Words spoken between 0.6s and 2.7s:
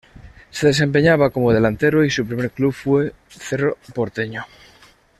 desempeñaba como delantero y su primer